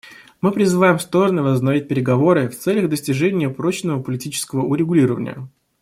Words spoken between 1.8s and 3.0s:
переговоры в целях